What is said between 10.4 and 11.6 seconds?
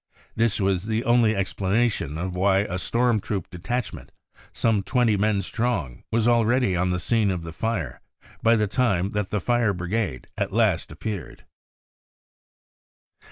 last appeared.